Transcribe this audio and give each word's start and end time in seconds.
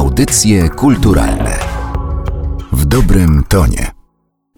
Audycje 0.00 0.68
kulturalne 0.68 1.58
w 2.72 2.84
dobrym 2.84 3.44
tonie. 3.48 3.90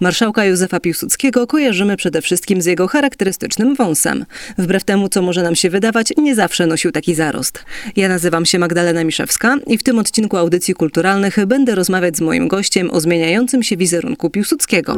Marszałka 0.00 0.44
Józefa 0.44 0.80
Piłsudskiego 0.80 1.46
kojarzymy 1.46 1.96
przede 1.96 2.22
wszystkim 2.22 2.62
z 2.62 2.66
jego 2.66 2.88
charakterystycznym 2.88 3.74
wąsem. 3.74 4.24
Wbrew 4.58 4.84
temu, 4.84 5.08
co 5.08 5.22
może 5.22 5.42
nam 5.42 5.54
się 5.54 5.70
wydawać, 5.70 6.12
nie 6.16 6.34
zawsze 6.34 6.66
nosił 6.66 6.92
taki 6.92 7.14
zarost. 7.14 7.64
Ja 7.96 8.08
nazywam 8.08 8.46
się 8.46 8.58
Magdalena 8.58 9.04
Miszewska 9.04 9.56
i 9.66 9.78
w 9.78 9.82
tym 9.82 9.98
odcinku 9.98 10.36
audycji 10.36 10.74
kulturalnych 10.74 11.46
będę 11.46 11.74
rozmawiać 11.74 12.16
z 12.16 12.20
moim 12.20 12.48
gościem 12.48 12.90
o 12.90 13.00
zmieniającym 13.00 13.62
się 13.62 13.76
wizerunku 13.76 14.30
Piłsudskiego. 14.30 14.96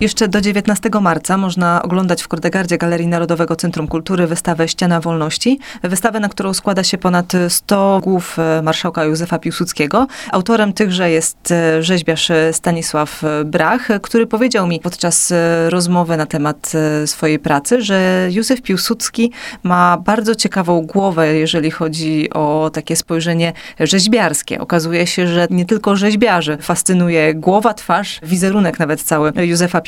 Jeszcze 0.00 0.28
do 0.28 0.40
19 0.40 0.90
marca 1.00 1.36
można 1.36 1.82
oglądać 1.82 2.22
w 2.22 2.28
Kordegardzie 2.28 2.78
Galerii 2.78 3.06
Narodowego 3.06 3.56
Centrum 3.56 3.88
Kultury 3.88 4.26
wystawę 4.26 4.68
Ściana 4.68 5.00
Wolności. 5.00 5.58
Wystawę, 5.82 6.20
na 6.20 6.28
którą 6.28 6.54
składa 6.54 6.84
się 6.84 6.98
ponad 6.98 7.32
100 7.48 8.00
głów 8.04 8.38
e, 8.38 8.62
marszałka 8.62 9.04
Józefa 9.04 9.38
Piłsudskiego. 9.38 10.06
Autorem 10.32 10.72
tychże 10.72 11.10
jest 11.10 11.50
e, 11.50 11.82
rzeźbiarz 11.82 12.30
Stanisław 12.52 13.22
Brach, 13.44 13.88
który 14.02 14.26
powiedział 14.26 14.66
mi 14.66 14.80
podczas 14.80 15.32
e, 15.32 15.70
rozmowy 15.70 16.16
na 16.16 16.26
temat 16.26 16.72
swojej 17.06 17.38
pracy, 17.38 17.82
że 17.82 18.28
Józef 18.30 18.62
Piłsudski 18.62 19.32
ma 19.62 19.96
bardzo 19.96 20.34
ciekawą 20.34 20.80
głowę, 20.86 21.36
jeżeli 21.36 21.70
chodzi 21.70 22.30
o 22.30 22.70
takie 22.72 22.96
spojrzenie 22.96 23.52
rzeźbiarskie. 23.80 24.60
Okazuje 24.60 25.06
się, 25.06 25.26
że 25.26 25.46
nie 25.50 25.64
tylko 25.64 25.96
rzeźbiarzy 25.96 26.58
fascynuje 26.60 27.34
głowa, 27.34 27.74
twarz, 27.74 28.20
wizerunek 28.22 28.78
nawet 28.78 29.02
cały 29.02 29.32
Józefa 29.36 29.80
Piłsudskiego. 29.80 29.87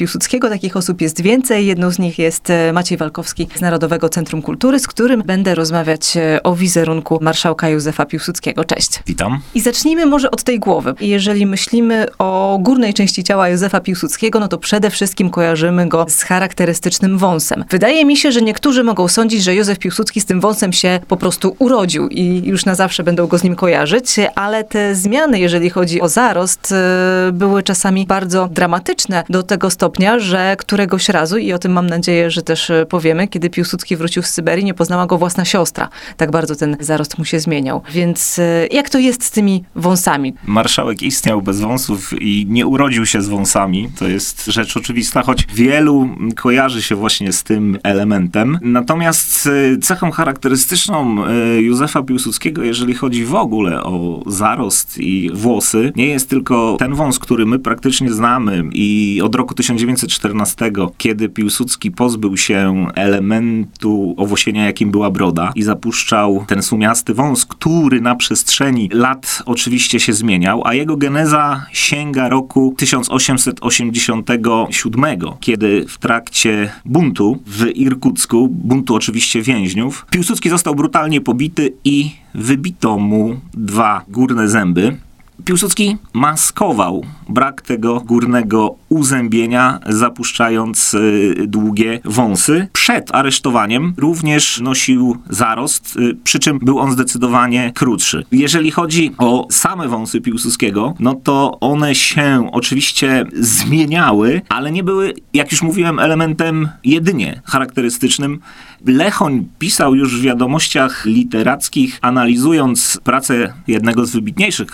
Takich 0.50 0.76
osób 0.76 1.00
jest 1.00 1.20
więcej. 1.22 1.66
Jedną 1.66 1.90
z 1.90 1.98
nich 1.98 2.18
jest 2.18 2.50
e, 2.50 2.72
Maciej 2.72 2.98
Walkowski 2.98 3.48
z 3.54 3.60
Narodowego 3.60 4.08
Centrum 4.08 4.42
Kultury, 4.42 4.78
z 4.78 4.86
którym 4.86 5.22
będę 5.22 5.54
rozmawiać 5.54 6.16
e, 6.16 6.42
o 6.42 6.54
wizerunku 6.54 7.18
marszałka 7.22 7.68
Józefa 7.68 8.06
Piłsudskiego. 8.06 8.64
Cześć. 8.64 9.02
Witam. 9.06 9.40
I 9.54 9.60
zacznijmy 9.60 10.06
może 10.06 10.30
od 10.30 10.42
tej 10.42 10.58
głowy. 10.58 10.94
Jeżeli 11.00 11.46
myślimy 11.46 12.06
o 12.18 12.58
górnej 12.62 12.94
części 12.94 13.24
ciała 13.24 13.48
Józefa 13.48 13.80
Piłsudskiego, 13.80 14.40
no 14.40 14.48
to 14.48 14.58
przede 14.58 14.90
wszystkim 14.90 15.30
kojarzymy 15.30 15.88
go 15.88 16.06
z 16.08 16.22
charakterystycznym 16.22 17.18
wąsem. 17.18 17.64
Wydaje 17.70 18.04
mi 18.04 18.16
się, 18.16 18.32
że 18.32 18.42
niektórzy 18.42 18.84
mogą 18.84 19.08
sądzić, 19.08 19.42
że 19.42 19.54
Józef 19.54 19.78
Piłsudski 19.78 20.20
z 20.20 20.24
tym 20.24 20.40
wąsem 20.40 20.72
się 20.72 21.00
po 21.08 21.16
prostu 21.16 21.56
urodził 21.58 22.08
i 22.08 22.42
już 22.44 22.64
na 22.64 22.74
zawsze 22.74 23.02
będą 23.02 23.26
go 23.26 23.38
z 23.38 23.42
nim 23.42 23.56
kojarzyć, 23.56 24.16
ale 24.34 24.64
te 24.64 24.94
zmiany, 24.94 25.40
jeżeli 25.40 25.70
chodzi 25.70 26.00
o 26.00 26.08
zarost, 26.08 26.72
e, 26.72 27.32
były 27.32 27.62
czasami 27.62 28.06
bardzo 28.06 28.48
dramatyczne 28.52 29.24
do 29.28 29.42
tego 29.42 29.70
stopnia, 29.70 29.89
stopnia, 29.90 30.18
że 30.18 30.56
któregoś 30.58 31.08
razu, 31.08 31.38
i 31.38 31.52
o 31.52 31.58
tym 31.58 31.72
mam 31.72 31.86
nadzieję, 31.86 32.30
że 32.30 32.42
też 32.42 32.70
e, 32.70 32.86
powiemy, 32.86 33.28
kiedy 33.28 33.50
Piłsudski 33.50 33.96
wrócił 33.96 34.22
z 34.22 34.26
Syberii, 34.26 34.64
nie 34.64 34.74
poznała 34.74 35.06
go 35.06 35.18
własna 35.18 35.44
siostra. 35.44 35.88
Tak 36.16 36.30
bardzo 36.30 36.56
ten 36.56 36.76
zarost 36.80 37.18
mu 37.18 37.24
się 37.24 37.40
zmieniał. 37.40 37.82
Więc 37.92 38.38
e, 38.38 38.66
jak 38.70 38.90
to 38.90 38.98
jest 38.98 39.24
z 39.24 39.30
tymi 39.30 39.64
wąsami? 39.74 40.34
Marszałek 40.46 41.02
istniał 41.02 41.42
bez 41.42 41.60
wąsów 41.60 42.22
i 42.22 42.46
nie 42.48 42.66
urodził 42.66 43.06
się 43.06 43.22
z 43.22 43.28
wąsami. 43.28 43.90
To 43.98 44.08
jest 44.08 44.46
rzecz 44.46 44.76
oczywista, 44.76 45.22
choć 45.22 45.46
wielu 45.54 46.08
kojarzy 46.36 46.82
się 46.82 46.94
właśnie 46.94 47.32
z 47.32 47.42
tym 47.42 47.78
elementem. 47.82 48.58
Natomiast 48.62 49.46
e, 49.74 49.78
cechą 49.78 50.10
charakterystyczną 50.10 51.16
Józefa 51.58 52.02
Piłsudskiego, 52.02 52.62
jeżeli 52.62 52.94
chodzi 52.94 53.24
w 53.24 53.34
ogóle 53.34 53.82
o 53.82 54.22
zarost 54.26 54.98
i 54.98 55.30
włosy, 55.34 55.92
nie 55.96 56.06
jest 56.06 56.30
tylko 56.30 56.76
ten 56.78 56.94
wąs, 56.94 57.18
który 57.18 57.46
my 57.46 57.58
praktycznie 57.58 58.12
znamy 58.12 58.64
i 58.72 59.20
od 59.24 59.34
roku 59.34 59.54
1900 59.54 59.79
1914, 59.80 60.72
kiedy 60.98 61.28
Piłsudski 61.28 61.90
pozbył 61.90 62.36
się 62.36 62.86
elementu 62.94 64.14
owłosienia, 64.16 64.64
jakim 64.64 64.90
była 64.90 65.10
broda 65.10 65.52
i 65.54 65.62
zapuszczał 65.62 66.44
ten 66.48 66.62
sumiasty 66.62 67.14
wąs, 67.14 67.46
który 67.46 68.00
na 68.00 68.14
przestrzeni 68.14 68.90
lat 68.92 69.42
oczywiście 69.46 70.00
się 70.00 70.12
zmieniał, 70.12 70.62
a 70.64 70.74
jego 70.74 70.96
geneza 70.96 71.66
sięga 71.72 72.28
roku 72.28 72.74
1887, 72.76 75.04
kiedy 75.40 75.84
w 75.88 75.98
trakcie 75.98 76.72
buntu 76.84 77.38
w 77.46 77.76
Irkucku, 77.76 78.48
buntu 78.48 78.94
oczywiście 78.94 79.42
więźniów, 79.42 80.06
Piłsudski 80.10 80.50
został 80.50 80.74
brutalnie 80.74 81.20
pobity 81.20 81.72
i 81.84 82.10
wybito 82.34 82.98
mu 82.98 83.40
dwa 83.54 84.04
górne 84.08 84.48
zęby. 84.48 84.96
Piłsudski 85.44 85.96
maskował 86.12 87.04
brak 87.28 87.62
tego 87.62 88.00
górnego 88.00 88.76
uzębienia, 88.88 89.80
zapuszczając 89.86 90.94
y, 90.94 91.34
długie 91.46 92.00
wąsy. 92.04 92.68
Przed 92.72 93.14
aresztowaniem 93.14 93.94
również 93.96 94.60
nosił 94.60 95.16
zarost, 95.30 95.96
y, 95.96 96.16
przy 96.24 96.38
czym 96.38 96.58
był 96.58 96.78
on 96.78 96.92
zdecydowanie 96.92 97.72
krótszy. 97.74 98.24
Jeżeli 98.32 98.70
chodzi 98.70 99.12
o 99.18 99.46
same 99.50 99.88
wąsy 99.88 100.20
Piłsudskiego, 100.20 100.94
no 101.00 101.14
to 101.14 101.60
one 101.60 101.94
się 101.94 102.50
oczywiście 102.52 103.24
zmieniały, 103.32 104.42
ale 104.48 104.72
nie 104.72 104.84
były, 104.84 105.14
jak 105.34 105.52
już 105.52 105.62
mówiłem, 105.62 105.98
elementem 105.98 106.68
jedynie 106.84 107.42
charakterystycznym. 107.44 108.40
Lechoń 108.86 109.48
pisał 109.58 109.94
już 109.94 110.20
w 110.20 110.22
wiadomościach 110.22 111.04
literackich, 111.06 111.98
analizując 112.02 113.00
pracę 113.04 113.52
jednego 113.66 114.06
z 114.06 114.10
wybitniejszych 114.10 114.70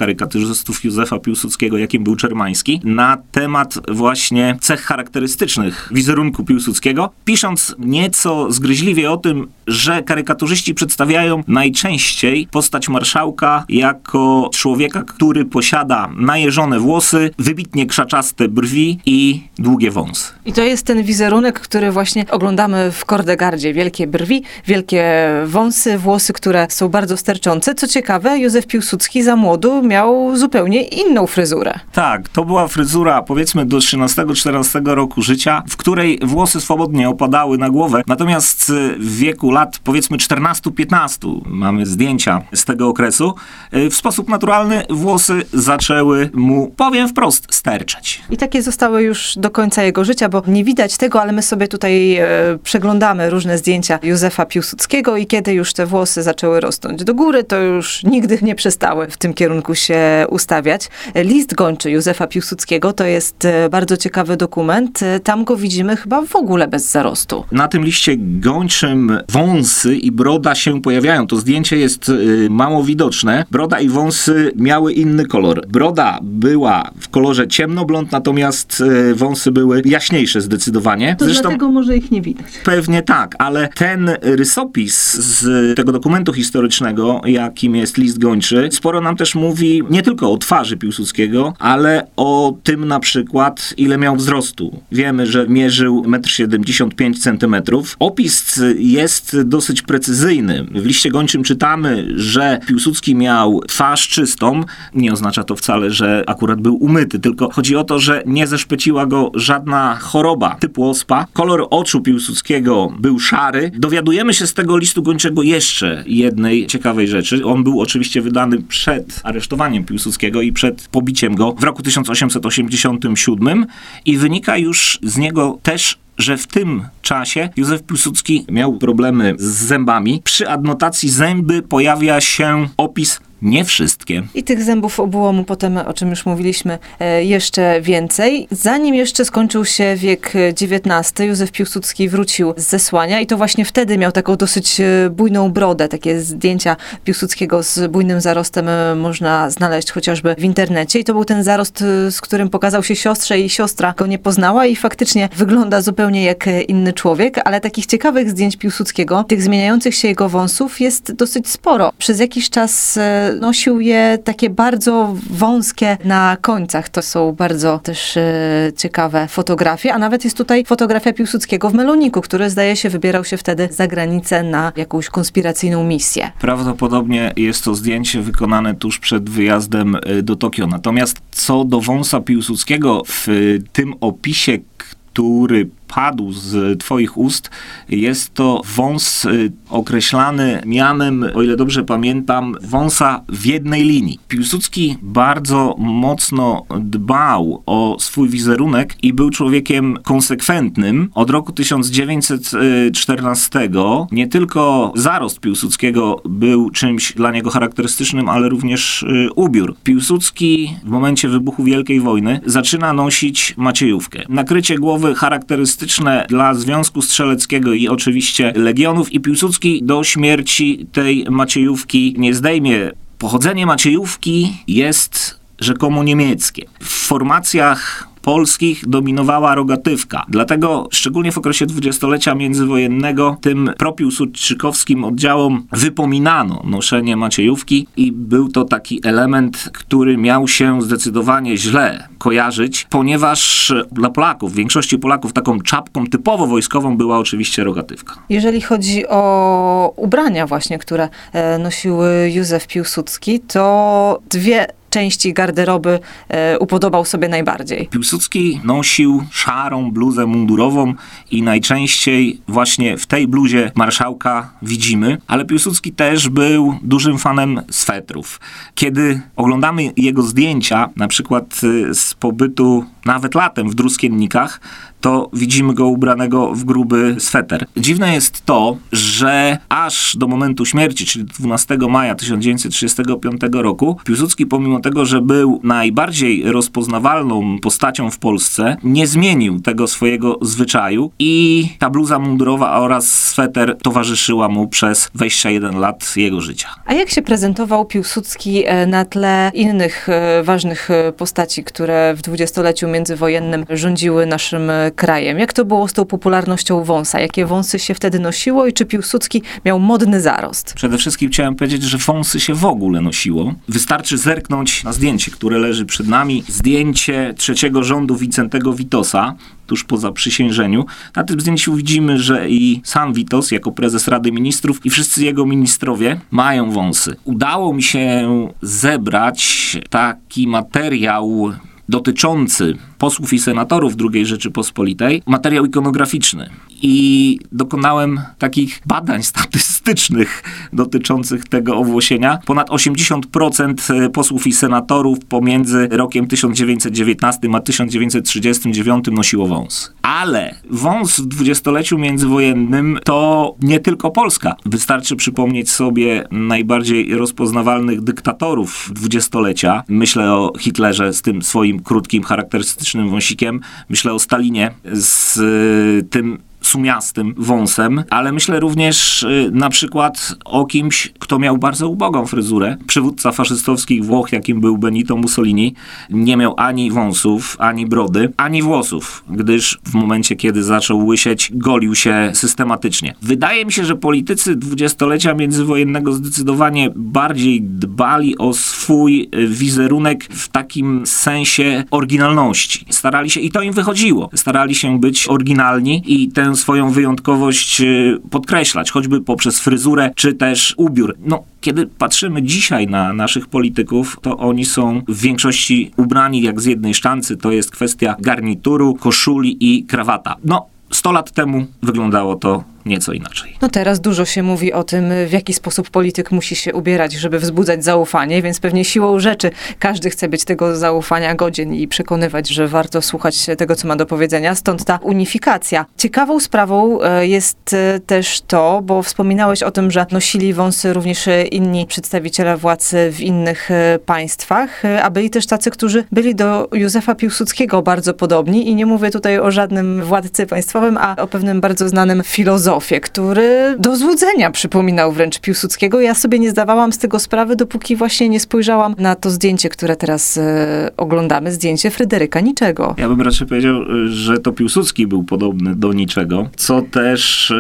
karykatyrzystów 0.57 0.85
Józefa 0.85 1.19
Piłsudskiego, 1.19 1.79
jakim 1.79 2.05
był 2.05 2.17
Czermański, 2.17 2.81
na 2.85 3.19
temat 3.33 3.75
właśnie 3.89 4.57
cech 4.61 4.83
charakterystycznych 4.83 5.89
wizerunku 5.93 6.45
Piłsudskiego, 6.45 7.11
pisząc 7.25 7.75
nieco 7.79 8.53
zgryźliwie 8.53 9.11
o 9.11 9.17
tym, 9.17 9.49
że 9.67 10.03
karykaturzyści 10.03 10.75
przedstawiają 10.75 11.43
najczęściej 11.49 12.49
postać 12.51 12.89
marszałka 12.89 13.65
jako 13.69 14.51
człowieka, 14.55 15.03
który 15.03 15.45
posiada 15.45 16.11
najeżone 16.17 16.81
włosy, 16.81 17.31
wybitnie 17.39 17.87
krzaczaste 17.87 18.49
brwi 18.49 18.99
i 19.07 19.43
długie 19.59 19.91
wąsy. 19.91 20.33
I 20.47 20.53
to 20.53 20.63
jest 20.63 20.87
ten 20.87 21.03
wizerunek, 21.03 21.61
który 21.61 21.93
właśnie 21.93 22.25
oglądamy 22.31 22.93
w 22.93 23.05
Kordegardzie. 23.05 23.75
Wielkie 23.75 24.07
brwi, 24.07 24.43
wielkie 24.67 25.31
wąsy, 25.47 25.99
włosy, 25.99 26.33
które 26.33 26.67
są 26.71 26.89
bardzo 26.89 27.17
sterczące. 27.17 27.75
Co 27.75 27.89
ciekawe, 27.89 28.39
Józef 28.39 28.67
Piłsudski 28.67 29.23
za 29.23 29.37
młodu 29.37 29.83
miał 29.83 30.37
zupełnie 30.37 30.46
inną 30.83 31.27
fryzurę. 31.27 31.75
Tak, 31.93 32.29
to 32.29 32.45
była 32.45 32.69
fryzura 32.69 33.23
powiedzmy 33.23 33.67
do 33.67 33.79
13-14 33.79 34.95
roku 34.95 35.23
życia, 35.23 35.63
w 35.69 35.77
której 35.77 36.19
włosy 36.23 36.61
swobodnie 36.61 37.09
opadały 37.09 37.59
na 37.59 37.71
głowę. 37.71 38.03
Natomiast 38.07 38.73
w 38.99 39.17
wieku 39.17 39.51
lat 39.51 39.79
powiedzmy 39.85 40.17
14-15, 40.17 41.41
mamy 41.47 41.87
zdjęcia 41.87 42.43
z 42.55 42.65
tego 42.65 42.89
okresu, 42.89 43.35
y, 43.75 43.91
w 43.91 43.97
sposób 43.97 44.29
naturalny 44.29 44.83
włosy 44.91 45.43
zaczęły 45.53 46.31
mu, 46.35 46.73
powiem 46.77 47.09
wprost, 47.09 47.47
sterczeć. 47.51 48.23
I 48.31 48.37
takie 48.37 48.63
zostały 48.63 49.03
już 49.03 49.35
do 49.37 49.51
końca 49.51 49.83
jego 49.83 50.05
życia, 50.05 50.29
bo 50.29 50.43
nie 50.47 50.65
widać 50.65 50.97
tego, 50.97 51.21
ale 51.23 51.33
my 51.33 51.43
sobie 51.43 51.69
tutaj 51.69 52.17
e, 52.17 52.27
przeglądamy 52.63 53.31
różne 53.31 53.59
zdjęcia 53.59 53.99
Józefa 54.03 54.47
Piłsudskiego 54.47 55.17
i 55.17 55.27
kiedy 55.27 55.53
już 55.53 55.73
te 55.73 55.87
włosy 55.87 56.23
zaczęły 56.23 56.61
rosnąć 56.61 57.05
do 57.05 57.15
góry, 57.15 57.45
to 57.45 57.57
już 57.57 58.05
nigdy 58.05 58.39
nie 58.43 58.55
przestały 58.55 59.07
w 59.11 59.17
tym 59.17 59.35
kierunku 59.35 59.75
się 59.75 60.27
ustawiać. 60.37 60.89
List 61.15 61.55
gończy 61.55 61.91
Józefa 61.91 62.27
Piłsudskiego 62.27 62.93
to 62.93 63.05
jest 63.05 63.45
e, 63.45 63.69
bardzo 63.69 63.97
ciekawy 63.97 64.37
dokument. 64.37 65.03
E, 65.03 65.21
tam 65.21 65.45
go 65.45 65.57
widzimy 65.57 65.97
chyba 65.97 66.23
w 66.27 66.37
ogóle 66.37 66.69
bez 66.69 66.91
zarostu. 66.91 67.45
Na 67.53 67.69
tym 67.69 67.85
liście 67.85 68.17
gończym 68.19 69.19
wąsy 69.29 69.97
i 69.97 70.13
broda 70.13 70.55
się 70.55 70.83
pojawiają. 70.83 71.27
To 71.27 71.37
zdjęcie 71.37 71.77
jest 71.77 72.09
y, 72.09 72.49
mało 72.51 72.85
widoczne. 72.85 73.45
Broda 73.51 73.81
i 73.81 73.89
wąsy 73.89 74.53
miały 74.57 74.93
inny 74.93 75.27
kolor. 75.27 75.67
Broda 75.69 76.19
była 76.23 76.91
w 77.01 77.09
kolorze 77.09 77.49
ciemnoblond, 77.49 78.13
natomiast 78.13 78.83
wąsy 79.15 79.53
były 79.53 79.83
jaśniejsze 79.85 80.41
zdecydowanie. 80.41 81.17
To 81.19 81.25
Zresztą, 81.25 81.43
dlatego 81.43 81.69
może 81.69 81.97
ich 81.97 82.11
nie 82.11 82.23
widać. 82.23 82.47
Pewnie 82.65 83.03
tak, 83.03 83.35
ale 83.39 83.69
ten 83.69 84.11
rysopis 84.23 85.15
z 85.15 85.77
tego 85.77 85.93
dokumentu 85.93 86.33
historycznego, 86.33 87.21
jakim 87.25 87.77
jest 87.77 87.99
list 87.99 88.19
gończy, 88.19 88.69
sporo 88.73 89.01
nam 89.01 89.17
też 89.17 89.35
mówi 89.35 89.83
nie 89.91 90.03
tylko 90.03 90.26
o 90.33 90.39
twarzy 90.39 90.77
Piłsudskiego, 90.77 91.55
ale 91.59 92.07
o 92.17 92.57
tym 92.63 92.89
na 92.89 93.01
przykład, 93.01 93.75
ile 93.77 93.99
miał 93.99 94.17
wzrostu. 94.17 94.83
Wiemy, 94.93 95.27
że 95.27 95.47
mierzył 95.49 96.03
1,75 96.03 97.55
m. 97.55 97.63
Opis 97.99 98.61
jest 98.79 99.37
dosyć 99.45 99.83
precyzyjny. 99.83 100.67
W 100.75 100.87
liście 100.87 101.11
gończym 101.11 101.43
czytamy, 101.43 102.09
że 102.17 102.61
Piłsudski 102.67 103.15
miał 103.15 103.61
twarz 103.69 104.09
czystą. 104.09 104.65
Nie 104.95 105.13
oznacza 105.13 105.45
to 105.45 105.57
wcale, 105.57 105.91
że 105.91 106.25
akurat 106.27 106.61
był 106.61 106.77
umyty, 106.77 107.19
tylko 107.19 107.51
chodzi 107.51 107.77
o 107.77 107.85
to, 107.85 107.99
że 107.99 108.23
nie 108.27 108.47
zeszpeciła 108.47 109.07
go 109.07 109.31
żadna 109.35 109.99
choroba 110.01 110.55
typu 110.61 110.91
ospa. 110.91 111.27
Kolor 111.33 111.67
oczu 111.71 112.01
Piłsudskiego 112.01 112.93
był 112.99 113.19
szary. 113.19 113.71
Dowiadujemy 113.79 114.35
się 114.35 114.47
z 114.47 114.55
tego 114.55 114.79
listu 114.79 115.03
gończego 115.03 115.43
jeszcze 115.43 116.05
jednej 116.07 116.67
ciekawej 116.67 117.09
rzeczy. 117.09 117.45
On 117.45 117.65
był 117.65 117.81
oczywiście 117.81 118.23
wydany 118.23 118.63
przed 118.63 119.21
aresztowaniem 119.25 119.85
Piłsudskiego 119.85 120.06
i 120.43 120.53
przed 120.53 120.89
pobiciem 120.89 121.35
go 121.35 121.53
w 121.53 121.65
roku 121.65 121.83
1887 121.83 123.67
i 124.05 124.17
wynika 124.17 124.57
już 124.57 124.99
z 125.03 125.17
niego 125.17 125.59
też 125.63 125.99
że 126.19 126.37
w 126.37 126.47
tym 126.47 126.89
czasie 127.03 127.49
Józef 127.57 127.83
Piłsudski 127.83 128.45
miał 128.49 128.79
problemy 128.79 129.35
z 129.39 129.45
zębami. 129.45 130.21
Przy 130.25 130.49
adnotacji 130.49 131.11
zęby 131.11 131.63
pojawia 131.63 132.21
się 132.21 132.69
opis 132.77 133.21
nie 133.43 133.65
wszystkie. 133.65 134.23
I 134.35 134.43
tych 134.43 134.63
zębów 134.63 135.01
obyło 135.01 135.33
mu 135.33 135.45
potem, 135.45 135.77
o 135.77 135.93
czym 135.93 136.11
już 136.11 136.27
mówiliśmy, 136.27 136.79
e, 137.01 137.25
jeszcze 137.25 137.81
więcej. 137.81 138.49
Zanim 138.51 138.95
jeszcze 138.95 139.25
skończył 139.25 139.65
się 139.65 139.97
wiek 139.97 140.33
XIX, 140.63 141.13
Józef 141.19 141.53
Piłsudski 141.53 142.09
wrócił 142.09 142.55
z 142.57 142.69
zesłania 142.69 143.21
i 143.21 143.27
to 143.27 143.37
właśnie 143.37 143.65
wtedy 143.65 143.99
miał 143.99 144.13
taką 144.13 144.37
dosyć 144.37 144.81
e, 144.81 145.11
bujną 145.11 145.53
brodę. 145.53 145.89
Takie 145.89 146.21
zdjęcia 146.21 146.77
Piłsudskiego 147.05 147.63
z 147.63 147.91
bujnym 147.91 148.21
zarostem 148.21 148.69
e, 148.69 148.95
można 148.95 149.51
znaleźć 149.51 149.91
chociażby 149.91 150.35
w 150.39 150.45
internecie. 150.45 150.99
I 150.99 151.05
to 151.05 151.13
był 151.13 151.25
ten 151.25 151.45
zarost, 151.45 151.79
z 152.11 152.21
którym 152.21 152.49
pokazał 152.49 152.83
się 152.83 152.97
siostrze 152.97 153.41
i 153.41 153.49
siostra 153.49 153.95
go 153.97 154.07
nie 154.07 154.19
poznała 154.19 154.67
i 154.67 154.77
faktycznie 154.77 155.29
wygląda 155.37 155.81
zupełnie 155.81 156.25
jak 156.25 156.45
inny 156.69 156.93
człowiek, 156.93 157.41
ale 157.45 157.61
takich 157.61 157.87
ciekawych 157.87 158.31
zdjęć 158.31 158.57
Piłsudskiego, 158.57 159.25
tych 159.25 159.43
zmieniających 159.43 159.95
się 159.95 160.09
jego 160.09 160.29
wąsów 160.29 160.81
jest 160.81 161.13
dosyć 161.13 161.49
sporo. 161.49 161.93
Przez 161.99 162.21
jakiś 162.21 162.51
czas 162.51 162.99
nosił 163.33 163.81
je 163.81 164.19
takie 164.25 164.51
bardzo 164.51 165.17
wąskie 165.31 165.99
na 166.05 166.37
końcach. 166.41 166.89
To 166.89 167.03
są 167.03 167.33
bardzo 167.33 167.79
też 167.79 168.17
e, 168.17 168.73
ciekawe 168.77 169.29
fotografie, 169.29 169.95
a 169.95 169.99
nawet 169.99 170.25
jest 170.25 170.37
tutaj 170.37 170.65
fotografia 170.65 171.13
Piłsudskiego 171.13 171.71
w 171.71 171.75
Meloniku, 171.75 172.21
który 172.21 172.51
zdaje 172.51 172.77
się 172.77 172.91
wybierał 172.91 173.25
się 173.25 173.37
wtedy 173.37 173.69
za 173.71 173.87
granicę 173.87 174.43
na 174.43 174.73
jakąś 174.77 175.09
konspiracyjną 175.09 175.85
misję. 175.85 176.31
Prawdopodobnie 176.41 177.33
jest 177.37 177.65
to 177.65 177.75
zdjęcie 177.75 178.23
wykonane 178.23 178.75
tuż 178.75 178.99
przed 178.99 179.31
wyjazdem 179.31 179.97
e, 179.97 180.23
do 180.23 180.37
Tokio. 180.37 180.67
Natomiast 180.67 181.21
co 181.31 181.65
do 181.65 181.81
wąsa 181.81 182.21
Piłsudskiego 182.21 183.03
w 183.07 183.27
tym 183.73 183.95
opisie, 184.01 184.59
który 184.77 185.69
padł 185.89 186.33
z 186.33 186.81
Twoich 186.81 187.19
ust, 187.19 187.51
jest 187.89 188.35
to 188.35 188.63
wąs 188.77 189.25
y, 189.25 189.53
określany 189.71 190.63
mianem, 190.67 191.25
o 191.35 191.43
ile 191.43 191.57
dobrze 191.57 191.85
pamiętam, 191.85 192.55
wąsa 192.63 193.23
w 193.29 193.47
jednej 193.47 193.85
linii. 193.85 194.19
Piłsudski 194.29 194.97
bardzo 195.03 195.75
mocno 195.79 196.63
dbał 196.81 197.63
o 197.67 197.97
swój 198.01 198.29
wizerunek 198.29 198.95
i 199.03 199.13
był 199.13 199.31
człowiekiem 199.31 199.99
konsekwentnym. 200.03 201.11
Od 201.15 201.31
roku 201.31 201.53
1914 201.53 203.69
nie 204.13 204.29
tylko 204.29 204.93
zarost 204.97 205.41
Piłsudskiego 205.41 206.23
był 206.25 206.71
czymś 206.71 207.13
dla 207.13 207.31
niego 207.31 207.51
charakterystycznym, 207.51 208.29
ale 208.29 208.49
również 208.49 209.03
y, 209.03 209.29
ubiór. 209.35 209.77
Piłsudski 209.85 210.77
w 210.85 210.89
momencie 210.89 211.29
wybuchu 211.29 211.65
Wielkiej 211.65 212.01
Wojny 212.01 212.41
zaczyna 212.47 212.93
nosić 212.93 213.55
maciejówkę. 213.57 214.23
Nakrycie 214.29 214.79
głowy 214.79 215.15
charakterystyczne 215.15 215.76
charakterystyczne 215.77 216.27
dla 216.29 216.55
Związku 216.55 217.03
Strzeleckiego 217.03 217.73
i 217.73 217.89
oczywiście 217.89 218.53
Legionów 218.57 219.13
i 219.13 219.21
Piłsudski 219.21 219.83
do 219.83 220.05
śmierci 220.05 220.87
tej 220.93 221.27
Maciejówki 221.31 222.15
nie 222.19 222.35
zdejmie. 222.35 222.91
Pochodzenie 223.19 223.67
Maciejówki 223.67 224.57
jest 224.69 225.41
rzekomo 225.59 226.03
niemieckie. 226.03 226.67
W 226.81 227.07
formacjach 227.07 228.09
polskich 228.27 228.89
dominowała 228.89 229.55
rogatywka. 229.55 230.25
Dlatego 230.29 230.89
szczególnie 230.93 231.33
w 231.33 231.39
okresie 231.39 231.67
dwudziestolecia 231.67 232.35
międzywojennego 232.35 233.37
tym 233.41 233.71
propiłsudczykowskim 233.79 235.05
oddziałom 235.05 235.67
wypominano 235.73 236.63
noszenie 236.65 237.17
maciejówki 237.17 237.87
i 237.97 238.13
był 238.13 238.49
to 238.49 238.65
taki 238.65 239.01
element, 239.05 239.71
który 239.73 240.17
miał 240.17 240.49
się 240.49 240.83
zdecydowanie 240.83 241.57
źle 241.57 242.09
kojarzyć, 242.19 242.87
ponieważ 242.91 243.73
dla 243.93 244.11
Polaków, 244.11 244.55
większości 244.55 244.99
Polaków 244.99 245.33
taką 245.33 245.61
czapką 245.61 246.07
typowo 246.07 246.47
wojskową 246.47 246.97
była 246.97 247.19
oczywiście 247.19 247.65
rogatywka. 247.65 248.15
Jeżeli 248.29 248.61
chodzi 248.61 249.07
o 249.09 249.93
ubrania 249.97 250.47
właśnie, 250.47 250.79
które 250.79 251.09
e, 251.33 251.59
nosił 251.59 251.99
Józef 252.35 252.67
Piłsudski, 252.67 253.41
to 253.41 254.19
dwie 254.31 254.67
części 254.91 255.33
garderoby 255.33 255.99
e, 256.29 256.59
upodobał 256.59 257.05
sobie 257.05 257.29
najbardziej? 257.29 257.89
Piłsudski 257.89 258.61
nosił 258.65 259.25
szarą 259.31 259.91
bluzę 259.91 260.27
mundurową 260.27 260.95
i 261.31 261.43
najczęściej 261.43 262.41
właśnie 262.49 262.99
w 262.99 263.07
tej 263.07 263.29
bluzie 263.29 263.73
marszałka 263.75 264.51
widzimy, 264.63 265.19
ale 265.27 265.45
Piłsudski 265.45 265.93
też 265.93 266.29
był 266.29 266.79
dużym 266.83 267.19
fanem 267.19 267.63
swetrów. 267.71 268.41
Kiedy 268.75 269.21
oglądamy 269.37 269.93
jego 269.97 270.23
zdjęcia, 270.23 270.89
na 270.97 271.09
przykład 271.09 271.61
y, 271.65 271.95
z 271.95 272.15
pobytu 272.15 272.85
nawet 273.07 273.35
latem 273.35 273.71
w 273.71 273.75
druskiennikach, 273.75 274.61
to 275.01 275.31
widzimy 275.33 275.75
go 275.75 275.87
ubranego 275.87 276.55
w 276.55 276.65
gruby 276.65 277.17
sweter. 277.19 277.67
Dziwne 277.77 278.15
jest 278.15 278.45
to, 278.45 278.77
że 278.93 279.59
aż 279.69 280.17
do 280.17 280.27
momentu 280.27 280.65
śmierci, 280.65 281.07
czyli 281.07 281.25
12 281.25 281.79
maja 281.89 282.15
1935 282.15 283.41
roku, 283.53 283.97
Piłsudski 284.05 284.47
pomimo 284.47 284.81
tego, 284.81 285.07
że 285.07 285.21
był 285.21 285.61
najbardziej 285.63 286.53
rozpoznawalną 286.53 287.59
postacią 287.59 288.11
w 288.11 288.19
Polsce, 288.19 288.77
nie 288.83 289.07
zmienił 289.07 289.61
tego 289.61 289.87
swojego 289.87 290.39
zwyczaju 290.43 291.11
i 291.19 291.69
ta 291.79 291.91
bluza 291.91 292.19
mundurowa 292.19 292.81
oraz 292.81 293.09
sweter 293.09 293.77
towarzyszyła 293.83 294.49
mu 294.49 294.69
przez 294.69 295.11
21 295.15 295.79
lat 295.79 296.17
jego 296.17 296.41
życia. 296.41 296.69
A 296.87 296.95
jak 296.95 297.11
się 297.11 297.23
prezentował 297.23 297.85
Piłsudski 297.85 298.65
e, 298.67 298.87
na 298.87 299.05
tle 299.05 299.51
innych 299.55 300.09
e, 300.09 300.43
ważnych 300.43 300.91
e, 300.91 301.13
postaci, 301.13 301.65
które 301.65 302.15
w 302.15 302.23
dwudziestoleciu 302.23 302.89
międzywojennym 302.97 303.65
rządziły 303.71 304.27
naszym 304.27 304.71
krajem. 304.97 305.39
Jak 305.39 305.53
to 305.53 305.65
było 305.65 305.89
z 305.89 305.93
tą 305.93 306.05
popularnością 306.05 306.85
wąsa? 306.85 307.21
Jakie 307.21 307.47
wąsy 307.47 307.79
się 307.79 307.95
wtedy 307.95 308.19
nosiło 308.19 308.67
i 308.67 308.73
czy 308.73 308.85
Piłsudski 308.85 309.43
miał 309.65 309.79
modny 309.81 310.21
zarost? 310.21 310.75
Przede 310.75 310.99
wszystkim 310.99 311.31
chciałem 311.31 311.55
powiedzieć, 311.55 311.83
że 311.83 311.99
wąsy 311.99 312.41
się 312.41 312.55
w 312.55 312.65
ogóle 312.65 313.01
nosiło. 313.01 313.55
Wystarczy 313.69 314.19
zerknąć 314.19 314.85
na 314.85 314.93
zdjęcie, 314.93 315.31
które 315.31 315.59
leży 315.59 315.87
przed 315.87 316.09
nami. 316.09 316.45
Zdjęcie 316.49 317.35
trzeciego 317.37 317.85
rządu 317.85 318.17
Wincentego 318.17 318.73
Witosa, 318.73 319.35
tuż 319.67 319.85
po 319.85 319.97
zaprzysiężeniu. 319.97 320.87
Na 321.17 321.25
tym 321.25 321.41
zdjęciu 321.41 321.75
widzimy, 321.75 322.19
że 322.19 322.51
i 322.51 322.81
sam 322.85 323.15
Witos, 323.15 323.51
jako 323.51 323.73
prezes 323.73 324.09
Rady 324.09 324.33
Ministrów 324.33 324.87
i 324.87 324.91
wszyscy 324.91 325.25
jego 325.25 325.47
ministrowie 325.47 326.21
mają 326.31 326.71
wąsy. 326.71 327.17
Udało 327.25 327.75
mi 327.75 327.83
się 327.83 328.29
zebrać 328.63 329.77
taki 329.91 330.49
materiał 330.49 331.53
dotyczący 331.89 332.77
posłów 332.99 333.33
i 333.33 333.39
senatorów 333.39 333.95
II 334.15 334.27
Rzeczypospolitej 334.27 335.23
materiał 335.27 335.67
ikonograficzny. 335.67 336.51
I 336.83 337.39
dokonałem 337.53 338.21
takich 338.39 338.81
badań 338.87 339.23
statystycznych 339.23 340.43
dotyczących 340.73 341.45
tego 341.45 341.77
owłosienia. 341.77 342.39
Ponad 342.47 342.71
80% 342.71 344.11
posłów 344.11 344.47
i 344.47 344.53
senatorów 344.53 345.19
pomiędzy 345.25 345.89
rokiem 345.91 346.27
1919 346.27 347.49
a 347.55 347.61
1939 347.61 349.05
nosiło 349.13 349.47
wąs. 349.47 349.93
Ale 350.03 350.55
wąs 350.71 351.21
w 351.21 351.27
dwudziestoleciu 351.27 351.99
międzywojennym 351.99 352.99
to 353.05 353.55
nie 353.63 353.81
tylko 353.81 354.11
Polska. 354.11 354.57
Wystarczy 354.67 355.17
przypomnieć 355.17 355.71
sobie 355.71 356.29
najbardziej 356.31 357.15
rozpoznawalnych 357.15 358.01
dyktatorów 358.01 358.91
dwudziestolecia. 358.93 359.83
Myślę 359.89 360.33
o 360.33 360.53
Hitlerze 360.59 361.13
z 361.13 361.23
tym 361.23 361.43
swoim 361.43 361.76
krótkim, 361.83 362.23
charakterystycznym 362.23 363.11
wąsikiem. 363.11 363.61
Myślę 363.89 364.13
o 364.13 364.19
Stalinie 364.19 364.71
z 364.93 365.37
y, 365.37 366.09
tym 366.11 366.39
sumiastym 366.67 367.35
wąsem, 367.37 368.05
ale 368.11 368.33
myślę 368.33 368.61
również 368.61 369.23
y, 369.23 369.51
na 369.53 369.71
przykład 369.71 370.35
o 370.45 370.67
kimś, 370.67 371.13
kto 371.19 371.39
miał 371.39 371.59
bardzo 371.59 371.89
ubogą 371.89 372.27
fryzurę. 372.27 372.77
Przywódca 372.87 373.33
faszystowskich 373.33 374.05
Włoch, 374.05 374.33
jakim 374.33 374.61
był 374.61 374.79
Benito 374.79 375.17
Mussolini, 375.17 375.75
nie 376.11 376.37
miał 376.37 376.55
ani 376.57 376.91
wąsów, 376.91 377.57
ani 377.59 377.87
brody, 377.87 378.33
ani 378.37 378.63
włosów, 378.63 379.25
gdyż 379.31 379.79
w 379.85 379.95
momencie, 379.95 380.37
kiedy 380.37 380.63
zaczął 380.63 381.07
łysieć, 381.07 381.51
golił 381.55 381.95
się 381.95 382.31
systematycznie. 382.35 383.15
Wydaje 383.23 383.65
mi 383.65 383.73
się, 383.73 383.85
że 383.85 383.97
politycy 383.97 384.57
dwudziestolecia 384.57 385.35
międzywojennego 385.35 386.13
zdecydowanie 386.13 386.91
bardziej 386.97 387.63
dbali 387.63 388.39
o 388.39 388.55
swój 388.55 389.29
y, 389.35 389.49
wizerunek 389.49 390.25
w 390.25 390.49
takim 390.49 391.07
sensie 391.07 391.85
oryginalności. 391.91 392.87
Starali 392.91 393.31
się, 393.31 393.41
i 393.41 393.51
to 393.51 393.63
im 393.63 393.73
wychodziło, 393.73 394.31
starali 394.35 394.75
się 394.75 395.01
być 395.01 395.29
oryginalni 395.29 396.03
i 396.07 396.29
tę 396.29 396.57
swoją 396.67 396.91
wyjątkowość 396.91 397.81
y, 397.81 398.21
podkreślać, 398.31 398.91
choćby 398.91 399.21
poprzez 399.21 399.61
fryzurę 399.61 400.11
czy 400.17 400.35
też 400.35 400.75
ubiór. 400.77 401.17
No, 401.25 401.43
kiedy 401.61 401.87
patrzymy 401.87 402.43
dzisiaj 402.43 402.87
na 402.87 403.13
naszych 403.13 403.47
polityków, 403.47 404.17
to 404.23 404.37
oni 404.37 404.65
są 404.65 405.03
w 405.09 405.21
większości 405.21 405.91
ubrani 405.97 406.43
jak 406.43 406.61
z 406.61 406.65
jednej 406.65 406.95
sztancy. 406.95 407.37
To 407.37 407.53
jest 407.53 407.71
kwestia 407.71 408.17
garnituru, 408.19 408.95
koszuli 408.95 409.57
i 409.61 409.85
krawata. 409.85 410.37
No, 410.45 410.67
100 410.91 411.13
lat 411.13 411.33
temu 411.33 411.67
wyglądało 411.83 412.37
to 412.37 412.65
nieco 412.87 413.13
inaczej. 413.13 413.57
No 413.63 413.69
teraz 413.69 414.01
dużo 414.01 414.25
się 414.25 414.43
mówi 414.43 414.73
o 414.73 414.85
tym, 414.85 415.05
w 415.27 415.33
jaki 415.33 415.55
sposób 415.55 415.91
polityk 415.91 416.33
musi 416.33 416.57
się 416.57 416.75
ubierać, 416.75 417.13
żeby 417.13 417.39
wzbudzać 417.39 417.85
zaufanie, 417.85 418.43
więc 418.43 418.61
pewnie 418.61 418.85
siłą 418.85 419.21
rzeczy 419.21 419.51
każdy 419.79 420.11
chce 420.11 420.29
być 420.29 420.45
tego 420.45 420.77
zaufania 420.77 421.35
godzien 421.35 421.75
i 421.75 421.89
przekonywać, 421.89 422.49
że 422.49 422.69
warto 422.69 423.03
słuchać 423.03 423.47
tego, 423.59 423.77
co 423.77 423.89
ma 423.89 423.97
do 423.97 424.07
powiedzenia. 424.07 424.55
Stąd 424.55 424.85
ta 424.85 424.99
unifikacja. 425.03 425.87
Ciekawą 425.97 426.41
sprawą 426.41 427.03
e, 427.03 427.27
jest 427.27 427.73
e, 427.73 428.01
też 428.01 428.41
to, 428.47 428.81
bo 428.85 429.03
wspominałeś 429.03 429.63
o 429.63 429.71
tym, 429.71 429.91
że 429.91 430.07
nosili 430.11 430.55
wąsy 430.55 430.93
również 430.93 431.29
inni 431.51 431.87
przedstawiciele 431.87 432.57
władzy 432.57 433.11
w 433.13 433.21
innych 433.21 433.71
e, 433.71 433.99
państwach, 434.07 434.83
a 435.03 435.11
byli 435.11 435.31
też 435.31 435.47
tacy, 435.47 435.71
którzy 435.71 436.05
byli 436.13 436.35
do 436.35 436.69
Józefa 436.73 437.15
Piłsudskiego 437.15 437.83
bardzo 437.83 438.15
podobni 438.15 438.69
i 438.69 438.75
nie 438.75 438.87
mówię 438.87 439.11
tutaj 439.11 439.39
o 439.39 439.51
żadnym 439.51 440.03
władcy 440.05 440.47
państwowym, 440.47 440.99
a 440.99 441.17
o 441.17 441.27
pewnym 441.27 441.61
bardzo 441.61 441.89
znanym 441.89 442.23
filozofie, 442.25 442.76
który 443.03 443.77
do 443.79 443.97
złudzenia 443.97 444.51
przypominał 444.51 445.13
wręcz 445.13 445.41
Piłsudskiego. 445.41 446.01
Ja 446.01 446.15
sobie 446.15 446.39
nie 446.39 446.51
zdawałam 446.51 446.93
z 446.93 446.99
tego 446.99 447.19
sprawy, 447.19 447.57
dopóki 447.57 447.97
właśnie 447.97 448.29
nie 448.29 448.41
spojrzałam 448.41 448.95
na 448.99 449.15
to 449.15 449.31
zdjęcie, 449.31 449.69
które 449.69 449.97
teraz 449.97 450.39
e, 450.39 450.91
oglądamy, 450.97 451.53
zdjęcie 451.53 451.91
Fryderyka 451.91 452.41
Niczego. 452.41 452.95
Ja 452.99 453.09
bym 453.09 453.21
raczej 453.21 453.47
powiedział, 453.47 453.75
że 454.09 454.39
to 454.39 454.53
Piłsudski 454.53 455.07
był 455.07 455.25
podobny 455.25 455.75
do 455.75 455.93
niczego, 455.93 456.49
co 456.57 456.83
też 456.83 457.51
e, 457.51 457.55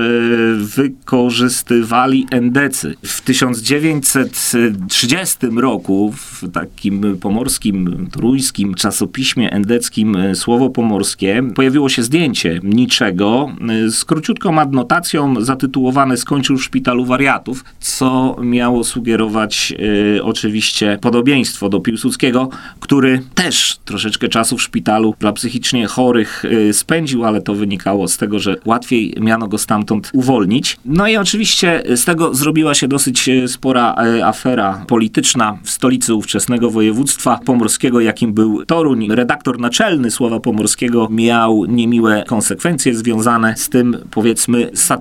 wykorzystywali 0.54 2.26
endecy. 2.30 2.94
W 3.02 3.20
1930 3.20 5.36
roku 5.56 6.12
w 6.16 6.52
takim 6.52 7.16
pomorskim, 7.20 8.08
trójskim 8.12 8.74
czasopiśmie 8.74 9.52
endeckim 9.52 10.16
e, 10.16 10.34
Słowo 10.34 10.70
Pomorskie 10.70 11.42
pojawiło 11.54 11.88
się 11.88 12.02
zdjęcie 12.02 12.60
niczego 12.62 13.52
e, 13.68 13.90
z 13.90 14.04
króciutką 14.04 14.60
adnotacją 14.60 15.05
zatytułowane 15.40 16.16
Skończył 16.16 16.56
w 16.56 16.64
szpitalu 16.64 17.04
wariatów, 17.04 17.64
co 17.80 18.36
miało 18.40 18.84
sugerować 18.84 19.74
e, 20.16 20.24
oczywiście 20.24 20.98
podobieństwo 21.00 21.68
do 21.68 21.80
Piłsudskiego, 21.80 22.48
który 22.80 23.22
też 23.34 23.78
troszeczkę 23.84 24.28
czasu 24.28 24.56
w 24.56 24.62
szpitalu 24.62 25.14
dla 25.18 25.32
psychicznie 25.32 25.86
chorych 25.86 26.44
e, 26.44 26.72
spędził, 26.72 27.24
ale 27.24 27.42
to 27.42 27.54
wynikało 27.54 28.08
z 28.08 28.16
tego, 28.16 28.38
że 28.38 28.56
łatwiej 28.64 29.14
miano 29.20 29.48
go 29.48 29.58
stamtąd 29.58 30.10
uwolnić. 30.12 30.76
No 30.84 31.08
i 31.08 31.16
oczywiście 31.16 31.82
z 31.94 32.04
tego 32.04 32.34
zrobiła 32.34 32.74
się 32.74 32.88
dosyć 32.88 33.28
e, 33.28 33.48
spora 33.48 33.94
e, 33.94 34.26
afera 34.26 34.84
polityczna 34.88 35.58
w 35.62 35.70
stolicy 35.70 36.14
ówczesnego 36.14 36.70
województwa 36.70 37.40
pomorskiego, 37.44 38.00
jakim 38.00 38.32
był 38.32 38.64
Toruń. 38.64 39.08
Redaktor 39.10 39.58
naczelny 39.58 40.10
Słowa 40.10 40.40
Pomorskiego 40.40 41.08
miał 41.10 41.64
niemiłe 41.64 42.24
konsekwencje 42.26 42.94
związane 42.94 43.54
z 43.56 43.68
tym, 43.68 43.96
powiedzmy, 44.10 44.70
satyrycznym 44.74 44.95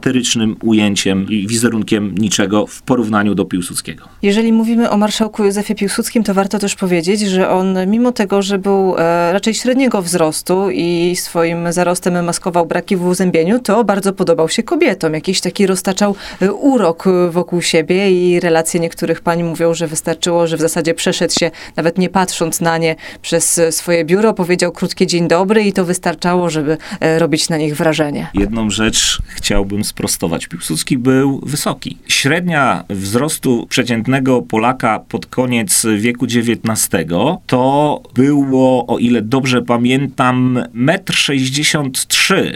ujęciem 0.63 1.27
i 1.29 1.47
wizerunkiem 1.47 2.15
niczego 2.17 2.67
w 2.67 2.81
porównaniu 2.81 3.35
do 3.35 3.45
Piłsudskiego. 3.45 4.09
Jeżeli 4.21 4.53
mówimy 4.53 4.89
o 4.89 4.97
marszałku 4.97 5.43
Józefie 5.43 5.75
Piłsudskim, 5.75 6.23
to 6.23 6.33
warto 6.33 6.59
też 6.59 6.75
powiedzieć, 6.75 7.21
że 7.21 7.49
on 7.49 7.77
mimo 7.87 8.11
tego, 8.11 8.41
że 8.41 8.59
był 8.59 8.95
e, 8.97 9.33
raczej 9.33 9.53
średniego 9.53 10.01
wzrostu 10.01 10.69
i 10.69 11.15
swoim 11.15 11.73
zarostem 11.73 12.25
maskował 12.25 12.65
braki 12.65 12.95
w 12.95 13.05
uzębieniu, 13.05 13.59
to 13.59 13.83
bardzo 13.83 14.13
podobał 14.13 14.49
się 14.49 14.63
kobietom. 14.63 15.13
Jakiś 15.13 15.41
taki 15.41 15.67
roztaczał 15.67 16.15
e, 16.41 16.53
urok 16.53 17.03
wokół 17.29 17.61
siebie 17.61 18.11
i 18.11 18.39
relacje 18.39 18.79
niektórych 18.79 19.21
pań 19.21 19.43
mówią, 19.43 19.73
że 19.73 19.87
wystarczyło, 19.87 20.47
że 20.47 20.57
w 20.57 20.61
zasadzie 20.61 20.93
przeszedł 20.93 21.33
się, 21.33 21.51
nawet 21.75 21.97
nie 21.97 22.09
patrząc 22.09 22.61
na 22.61 22.77
nie, 22.77 22.95
przez 23.21 23.61
swoje 23.69 24.05
biuro, 24.05 24.33
powiedział 24.33 24.71
krótkie 24.71 25.07
dzień 25.07 25.27
dobry 25.27 25.63
i 25.63 25.73
to 25.73 25.85
wystarczało, 25.85 26.49
żeby 26.49 26.77
e, 26.99 27.19
robić 27.19 27.49
na 27.49 27.57
nich 27.57 27.75
wrażenie. 27.75 28.27
Jedną 28.33 28.69
rzecz 28.69 29.21
chciałbym 29.27 29.83
sprostować. 29.85 30.47
Piłsudski 30.47 30.97
był 30.97 31.39
wysoki. 31.39 31.97
Średnia 32.07 32.83
wzrostu 32.89 33.67
przeciętnego 33.69 34.41
Polaka 34.41 34.99
pod 34.99 35.25
koniec 35.25 35.85
wieku 35.97 36.25
XIX 36.25 36.89
to 37.47 38.01
było, 38.13 38.87
o 38.87 38.97
ile 38.97 39.21
dobrze 39.21 39.61
pamiętam, 39.61 40.59
1,63 40.75 42.35
m 42.35 42.53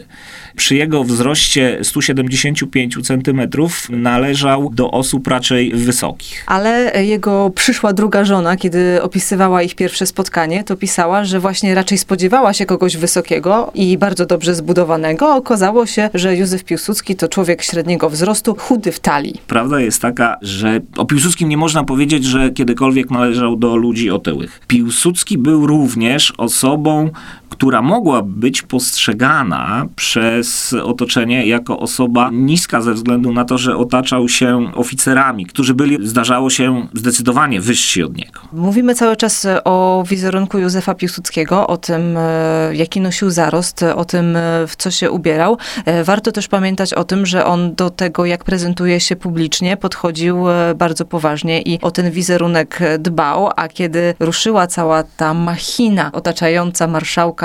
przy 0.60 0.76
jego 0.76 1.04
wzroście 1.04 1.80
175 1.84 2.98
cm 3.08 3.42
należał 3.90 4.70
do 4.74 4.92
osób 4.92 5.28
raczej 5.28 5.72
wysokich. 5.72 6.44
Ale 6.48 7.04
jego 7.06 7.50
przyszła 7.56 7.94
druga 7.94 8.26
żona, 8.26 8.58
kiedy 8.58 9.02
opisywała 9.02 9.64
ich 9.64 9.76
pierwsze 9.76 10.06
spotkanie, 10.06 10.64
to 10.64 10.76
pisała, 10.76 11.26
że 11.26 11.40
właśnie 11.40 11.76
raczej 11.76 11.98
spodziewała 11.98 12.54
się 12.54 12.66
kogoś 12.66 12.98
wysokiego 12.98 13.72
i 13.76 13.98
bardzo 13.98 14.26
dobrze 14.26 14.56
zbudowanego. 14.56 15.36
Okazało 15.36 15.86
się, 15.86 16.10
że 16.14 16.36
Józef 16.36 16.64
Piłsudski 16.64 17.16
to 17.16 17.28
człowiek 17.28 17.64
średniego 17.64 18.10
wzrostu, 18.10 18.56
chudy 18.56 18.92
w 18.92 19.00
talii. 19.00 19.42
Prawda 19.48 19.80
jest 19.80 20.02
taka, 20.02 20.38
że 20.42 20.80
o 20.98 21.06
Piłsudskim 21.06 21.50
nie 21.50 21.58
można 21.58 21.84
powiedzieć, 21.84 22.26
że 22.26 22.50
kiedykolwiek 22.50 23.12
należał 23.12 23.56
do 23.56 23.76
ludzi 23.76 24.12
otyłych. 24.12 24.62
Piłsudski 24.68 25.38
był 25.38 25.68
również 25.68 26.34
osobą, 26.38 27.10
która 27.50 27.82
mogła 27.82 28.22
być 28.22 28.62
postrzegana 28.62 29.86
przez 29.96 30.74
otoczenie 30.84 31.48
jako 31.48 31.80
osoba 31.80 32.30
niska 32.34 32.82
ze 32.82 32.94
względu 32.94 33.34
na 33.34 33.46
to, 33.46 33.58
że 33.58 33.78
otaczał 33.78 34.30
się 34.30 34.72
oficerami, 34.76 35.46
którzy 35.46 35.74
byli, 35.74 36.08
zdarzało 36.08 36.50
się, 36.50 36.88
zdecydowanie 36.94 37.62
wyżsi 37.62 38.04
od 38.04 38.18
niego. 38.18 38.40
Mówimy 38.54 38.96
cały 38.96 39.16
czas 39.16 39.48
o 39.64 40.04
wizerunku 40.08 40.58
Józefa 40.58 40.96
Piłsudskiego, 40.96 41.68
o 41.68 41.78
tym, 41.78 42.18
e, 42.18 42.76
jaki 42.76 43.02
nosił 43.02 43.30
zarost, 43.30 43.84
o 43.84 44.06
tym, 44.06 44.36
e, 44.36 44.68
w 44.68 44.76
co 44.76 44.92
się 44.92 45.12
ubierał. 45.12 45.58
E, 45.86 46.04
warto 46.04 46.32
też 46.32 46.48
pamiętać 46.48 46.94
o 46.94 47.04
tym, 47.04 47.26
że 47.26 47.46
on 47.46 47.76
do 47.76 47.90
tego, 47.90 48.26
jak 48.26 48.44
prezentuje 48.44 49.00
się 49.00 49.16
publicznie, 49.16 49.78
podchodził 49.78 50.46
bardzo 50.76 51.06
poważnie 51.06 51.62
i 51.62 51.82
o 51.82 51.92
ten 51.92 52.12
wizerunek 52.12 52.80
dbał, 53.00 53.50
a 53.56 53.68
kiedy 53.68 54.14
ruszyła 54.20 54.68
cała 54.68 55.04
ta 55.04 55.34
machina 55.34 56.12
otaczająca 56.12 56.88
marszałka 56.88 57.39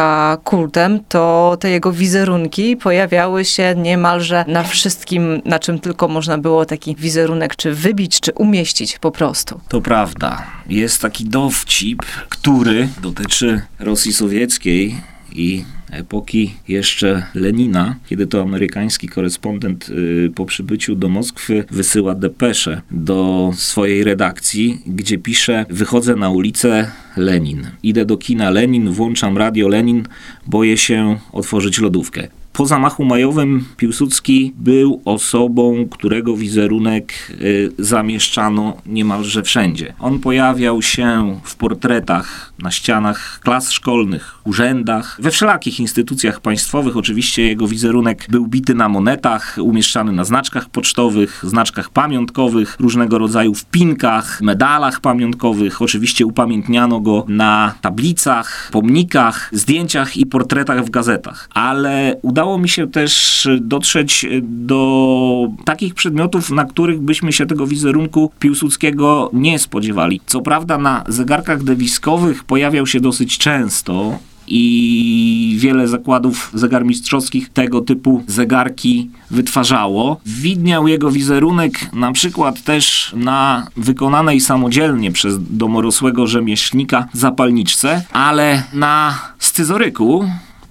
kultem, 0.44 1.00
to 1.08 1.56
te 1.60 1.70
jego 1.70 1.92
wizerunki 1.92 2.76
pojawiały 2.76 3.44
się 3.44 3.74
niemalże 3.76 4.44
na 4.48 4.62
wszystkim, 4.62 5.42
na 5.44 5.58
czym 5.58 5.78
tylko 5.78 6.08
można 6.08 6.38
było 6.38 6.66
taki 6.66 6.96
wizerunek 6.96 7.56
czy 7.56 7.74
wybić, 7.74 8.20
czy 8.20 8.32
umieścić 8.32 8.98
po 8.98 9.10
prostu. 9.10 9.60
To 9.68 9.80
prawda. 9.80 10.46
Jest 10.68 11.02
taki 11.02 11.24
dowcip, 11.24 12.02
który 12.28 12.88
dotyczy 13.02 13.62
Rosji 13.78 14.12
Sowieckiej 14.12 15.00
i 15.32 15.64
epoki 15.94 16.54
jeszcze 16.68 17.26
Lenina, 17.34 17.96
kiedy 18.06 18.26
to 18.26 18.42
amerykański 18.42 19.08
korespondent 19.08 19.88
y, 19.88 20.32
po 20.34 20.46
przybyciu 20.46 20.94
do 20.94 21.08
Moskwy 21.08 21.64
wysyła 21.70 22.14
depeszę 22.14 22.80
do 22.90 23.50
swojej 23.56 24.04
redakcji, 24.04 24.82
gdzie 24.86 25.18
pisze: 25.18 25.66
Wychodzę 25.70 26.16
na 26.16 26.30
ulicę 26.30 26.90
Lenin. 27.16 27.66
Idę 27.82 28.04
do 28.04 28.16
kina 28.16 28.50
Lenin, 28.50 28.90
włączam 28.90 29.38
radio 29.38 29.68
Lenin, 29.68 30.02
boję 30.46 30.76
się 30.76 31.18
otworzyć 31.32 31.78
lodówkę. 31.78 32.28
Po 32.54 32.66
zamachu 32.66 33.04
majowym 33.04 33.64
Piłsudski 33.76 34.52
był 34.56 35.02
osobą, 35.04 35.88
którego 35.90 36.36
wizerunek 36.36 37.12
y, 37.30 37.72
zamieszczano 37.78 38.76
niemalże 38.86 39.42
wszędzie. 39.42 39.94
On 39.98 40.18
pojawiał 40.18 40.82
się 40.82 41.40
w 41.44 41.56
portretach 41.56 42.52
na 42.58 42.70
ścianach 42.70 43.40
klas 43.42 43.72
szkolnych, 43.72 44.34
urzędach, 44.44 45.16
we 45.20 45.30
wszelakich 45.30 45.80
instytucjach 45.80 46.40
państwowych. 46.40 46.96
Oczywiście 46.96 47.42
jego 47.42 47.68
wizerunek 47.68 48.26
był 48.30 48.46
bity 48.46 48.74
na 48.74 48.88
monetach, 48.88 49.56
umieszczany 49.60 50.12
na 50.12 50.24
znaczkach 50.24 50.68
pocztowych, 50.68 51.44
znaczkach 51.46 51.90
pamiątkowych, 51.90 52.76
różnego 52.80 53.18
rodzaju 53.18 53.54
wpinkach, 53.54 54.40
medalach 54.42 55.00
pamiątkowych. 55.00 55.82
Oczywiście 55.82 56.26
upamiętniano 56.26 57.00
go 57.00 57.24
na 57.28 57.74
tablicach, 57.80 58.68
pomnikach, 58.72 59.48
zdjęciach 59.52 60.16
i 60.16 60.26
portretach 60.26 60.84
w 60.84 60.90
gazetach. 60.90 61.48
Ale 61.54 62.16
udało 62.22 62.58
mi 62.58 62.68
się 62.68 62.90
też 62.90 63.48
dotrzeć 63.60 64.26
do 64.42 65.48
takich 65.64 65.94
przedmiotów, 65.94 66.50
na 66.50 66.64
których 66.64 67.00
byśmy 67.00 67.32
się 67.32 67.46
tego 67.46 67.66
wizerunku 67.66 68.30
Piłsudskiego 68.38 69.30
nie 69.32 69.58
spodziewali. 69.58 70.20
Co 70.26 70.40
prawda 70.40 70.78
na 70.78 71.04
zegarkach 71.08 71.62
dewiskowych 71.62 72.43
pojawiał 72.46 72.86
się 72.86 73.00
dosyć 73.00 73.38
często 73.38 74.18
i 74.46 75.56
wiele 75.58 75.88
zakładów 75.88 76.50
zegarmistrzowskich 76.54 77.48
tego 77.48 77.80
typu 77.80 78.24
zegarki 78.26 79.10
wytwarzało. 79.30 80.20
Widniał 80.26 80.88
jego 80.88 81.10
wizerunek 81.10 81.92
na 81.92 82.12
przykład 82.12 82.62
też 82.62 83.12
na 83.16 83.66
wykonanej 83.76 84.40
samodzielnie 84.40 85.12
przez 85.12 85.36
domorosłego 85.56 86.26
rzemieślnika 86.26 87.08
zapalniczce, 87.12 88.02
ale 88.12 88.62
na 88.72 89.18
scyzoryku 89.38 90.24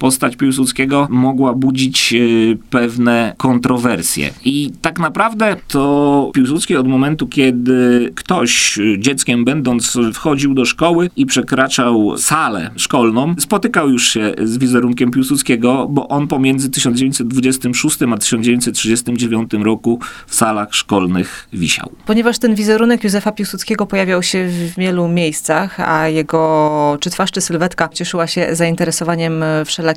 postać 0.03 0.35
Piłsudskiego 0.35 1.07
mogła 1.09 1.53
budzić 1.53 2.13
pewne 2.69 3.33
kontrowersje. 3.37 4.29
I 4.45 4.71
tak 4.81 4.99
naprawdę 4.99 5.55
to 5.67 6.31
Piłsudski 6.33 6.75
od 6.75 6.87
momentu, 6.87 7.27
kiedy 7.27 8.11
ktoś 8.15 8.79
dzieckiem 8.97 9.45
będąc 9.45 9.97
wchodził 10.13 10.53
do 10.53 10.65
szkoły 10.65 11.09
i 11.15 11.25
przekraczał 11.25 12.17
salę 12.17 12.71
szkolną, 12.75 13.35
spotykał 13.39 13.89
już 13.89 14.07
się 14.07 14.33
z 14.43 14.57
wizerunkiem 14.57 15.11
Piłsudskiego, 15.11 15.87
bo 15.89 16.07
on 16.07 16.27
pomiędzy 16.27 16.69
1926 16.69 17.97
a 18.13 18.17
1939 18.17 19.51
roku 19.53 19.99
w 20.27 20.35
salach 20.35 20.75
szkolnych 20.75 21.47
wisiał. 21.53 21.91
Ponieważ 22.05 22.39
ten 22.39 22.55
wizerunek 22.55 23.03
Józefa 23.03 23.31
Piłsudskiego 23.31 23.85
pojawiał 23.85 24.23
się 24.23 24.47
w 24.47 24.75
wielu 24.75 25.07
miejscach, 25.07 25.79
a 25.79 26.07
jego 26.07 26.97
czy 26.99 27.09
twarz, 27.09 27.31
czy 27.31 27.41
sylwetka 27.41 27.89
cieszyła 27.89 28.27
się 28.27 28.47
zainteresowaniem 28.51 29.43
wszelakich 29.65 29.92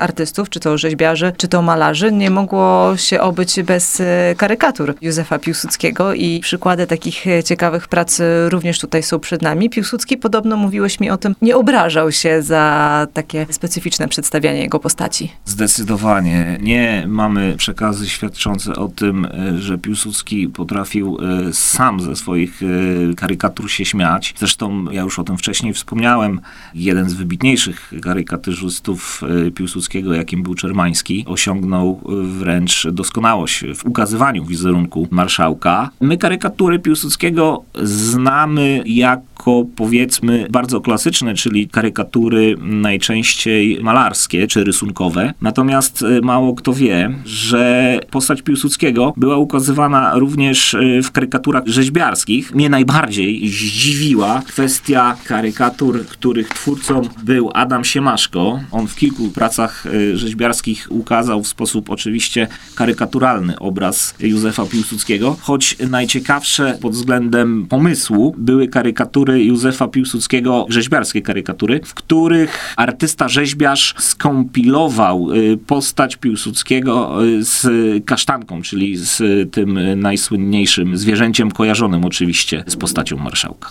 artystów, 0.00 0.50
czy 0.50 0.60
to 0.60 0.78
rzeźbiarzy, 0.78 1.32
czy 1.36 1.48
to 1.48 1.62
malarzy, 1.62 2.12
nie 2.12 2.30
mogło 2.30 2.92
się 2.96 3.20
obyć 3.20 3.62
bez 3.62 4.02
karykatur 4.36 4.94
Józefa 5.00 5.38
Piłsudskiego 5.38 6.14
i 6.14 6.40
przykłady 6.40 6.86
takich 6.86 7.24
ciekawych 7.44 7.88
prac 7.88 8.20
również 8.48 8.78
tutaj 8.78 9.02
są 9.02 9.20
przed 9.20 9.42
nami. 9.42 9.70
Piłsudski 9.70 10.16
podobno, 10.16 10.56
mówiłeś 10.56 11.00
mi 11.00 11.10
o 11.10 11.16
tym, 11.16 11.34
nie 11.42 11.56
obrażał 11.56 12.12
się 12.12 12.42
za 12.42 13.06
takie 13.12 13.46
specyficzne 13.50 14.08
przedstawianie 14.08 14.60
jego 14.60 14.78
postaci. 14.78 15.32
Zdecydowanie. 15.44 16.58
Nie 16.60 17.04
mamy 17.08 17.54
przekazy 17.56 18.08
świadczące 18.08 18.74
o 18.76 18.88
tym, 18.88 19.24
e, 19.24 19.58
że 19.58 19.78
Piłsudski 19.78 20.48
potrafił 20.48 21.18
e, 21.48 21.52
sam 21.52 22.00
ze 22.00 22.16
swoich 22.16 22.62
e, 22.62 23.14
karykatur 23.14 23.70
się 23.70 23.84
śmiać. 23.84 24.34
Zresztą 24.38 24.90
ja 24.90 25.02
już 25.02 25.18
o 25.18 25.24
tym 25.24 25.38
wcześniej 25.38 25.72
wspomniałem. 25.74 26.40
Jeden 26.74 27.10
z 27.10 27.12
wybitniejszych 27.12 27.92
karykaturzystów 28.02 29.22
Piłsudskiego, 29.54 30.14
jakim 30.14 30.42
był 30.42 30.54
Czermański, 30.54 31.24
osiągnął 31.28 32.00
wręcz 32.22 32.86
doskonałość 32.92 33.64
w 33.74 33.86
ukazywaniu 33.86 34.44
wizerunku 34.44 35.08
marszałka. 35.10 35.90
My 36.00 36.18
karykatury 36.18 36.78
Piłsudskiego 36.78 37.62
znamy 37.82 38.82
jako 38.86 39.64
powiedzmy 39.76 40.46
bardzo 40.50 40.80
klasyczne, 40.80 41.34
czyli 41.34 41.68
karykatury 41.68 42.56
najczęściej 42.60 43.78
malarskie 43.82 44.46
czy 44.46 44.64
rysunkowe. 44.64 45.34
Natomiast 45.40 46.02
e, 46.02 46.20
mało 46.20 46.54
kto 46.54 46.72
wie, 46.72 47.14
że 47.24 47.98
postać 48.10 48.42
Piłsudskiego 48.42 49.12
była 49.16 49.36
ukazywana 49.36 50.18
również 50.18 50.76
w 51.02 51.10
karykaturach 51.10 51.66
rzeźbiarskich. 51.66 52.54
Mnie 52.54 52.68
najbardziej 52.68 53.48
zdziwiła 53.48 54.42
kwestia 54.46 55.16
karykatur, 55.24 56.06
których 56.06 56.48
twórcą 56.48 57.02
był 57.24 57.50
Adam 57.54 57.84
Siemaszko. 57.84 58.60
On 58.70 58.86
w 58.86 58.96
kilku 58.96 59.21
pracach 59.30 59.86
e, 59.86 60.16
rzeźbiarskich 60.16 60.86
ukazał 60.90 61.42
w 61.42 61.48
sposób 61.48 61.90
oczywiście 61.90 62.48
karykaturalny 62.74 63.58
obraz 63.58 64.14
Józefa 64.20 64.66
Piłsudskiego, 64.66 65.36
choć 65.40 65.76
najciekawsze 65.90 66.78
pod 66.80 66.92
względem 66.92 67.66
pomysłu 67.66 68.34
były 68.38 68.68
karykatury 68.68 69.44
Józefa 69.44 69.88
Piłsudskiego, 69.88 70.66
rzeźbiarskie 70.68 71.22
karykatury, 71.22 71.80
w 71.84 71.94
których 71.94 72.74
artysta 72.76 73.28
rzeźbiarz 73.28 73.94
skompilował 73.98 75.32
y, 75.32 75.58
postać 75.66 76.16
Piłsudskiego 76.16 77.24
y, 77.24 77.44
z 77.44 77.66
kasztanką, 78.04 78.62
czyli 78.62 78.96
z 78.96 79.22
tym 79.52 79.78
najsłynniejszym 80.00 80.96
zwierzęciem 80.96 81.50
kojarzonym 81.50 82.04
oczywiście 82.04 82.64
z 82.66 82.76
postacią 82.76 83.16
marszałka. 83.16 83.70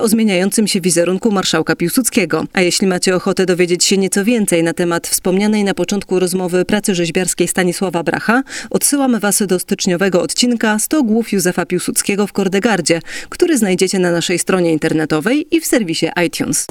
O 0.00 0.08
zmieniającym 0.08 0.66
się 0.66 0.80
wizerunku 0.80 1.32
marszałka 1.32 1.76
Piłsudskiego. 1.76 2.44
A 2.52 2.60
jeśli 2.60 2.86
macie 2.86 3.16
ochotę 3.16 3.46
dowiedzieć 3.46 3.84
się 3.84 3.98
nieco 3.98 4.24
więcej 4.24 4.62
na 4.62 4.72
temat 4.72 5.06
wspomnianej 5.06 5.64
na 5.64 5.74
początku 5.74 6.18
rozmowy 6.18 6.64
pracy 6.64 6.94
rzeźbiarskiej 6.94 7.48
Stanisława 7.48 8.02
Bracha, 8.02 8.42
odsyłamy 8.70 9.20
Was 9.20 9.42
do 9.46 9.58
styczniowego 9.58 10.22
odcinka 10.22 10.78
100 10.78 11.02
głów 11.02 11.32
Józefa 11.32 11.66
Piłsudskiego 11.66 12.26
w 12.26 12.32
Kordegardzie, 12.32 13.00
który 13.28 13.58
znajdziecie 13.58 13.98
na 13.98 14.12
naszej 14.12 14.38
stronie 14.38 14.72
internetowej 14.72 15.46
i 15.56 15.60
w 15.60 15.66
serwisie 15.66 16.06
iTunes. 16.26 16.66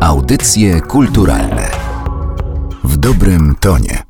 Audycje 0.00 0.80
kulturalne 0.80 1.70
w 2.84 2.96
dobrym 2.96 3.54
tonie. 3.60 4.05